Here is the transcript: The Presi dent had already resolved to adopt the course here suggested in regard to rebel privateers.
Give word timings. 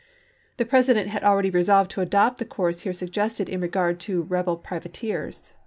The 0.57 0.65
Presi 0.65 0.95
dent 0.95 1.09
had 1.09 1.23
already 1.23 1.51
resolved 1.51 1.91
to 1.91 2.01
adopt 2.01 2.39
the 2.39 2.45
course 2.45 2.79
here 2.79 2.91
suggested 2.91 3.47
in 3.47 3.61
regard 3.61 3.99
to 3.99 4.23
rebel 4.23 4.57
privateers. 4.57 5.51